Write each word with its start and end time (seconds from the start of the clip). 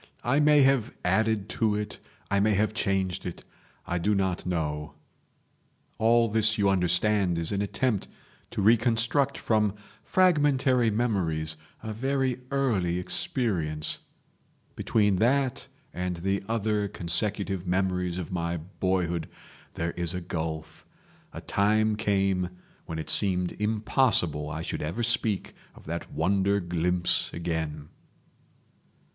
I 0.23 0.39
may 0.39 0.63
have 0.63 0.95
added 1.05 1.47
to 1.61 1.75
it, 1.75 1.99
I 2.31 2.39
may 2.39 2.55
have 2.55 2.73
changed 2.73 3.27
it; 3.27 3.43
I 3.85 3.99
do 3.99 4.15
not 4.15 4.47
know..... 4.47 4.95
All 5.99 6.27
this 6.27 6.57
you 6.57 6.69
understand 6.69 7.37
is 7.37 7.51
an 7.51 7.61
attempt 7.61 8.07
to 8.49 8.63
reconstruct 8.63 9.37
from 9.37 9.75
fragmentary 10.03 10.89
memories 10.89 11.55
a 11.83 11.93
very 11.93 12.41
early 12.49 12.97
experience. 12.97 13.99
Between 14.75 15.17
that 15.17 15.67
and 15.93 16.15
the 16.15 16.41
other 16.49 16.87
consecutive 16.87 17.67
memories 17.67 18.17
of 18.17 18.31
my 18.31 18.57
boyhood 18.57 19.29
there 19.75 19.91
is 19.91 20.15
a 20.15 20.19
gulf. 20.21 20.83
A 21.31 21.41
time 21.41 21.95
came 21.95 22.49
when 22.87 22.97
it 22.97 23.11
seemed 23.11 23.51
impossible 23.61 24.49
I 24.49 24.63
should 24.63 24.81
ever 24.81 25.03
speak 25.03 25.53
of 25.75 25.85
that 25.85 26.11
wonder 26.11 26.59
glimpse 26.59 27.29
again." 27.33 27.89